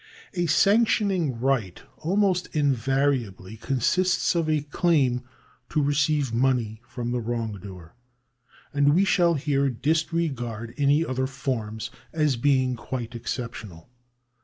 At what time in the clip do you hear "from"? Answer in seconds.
6.87-7.11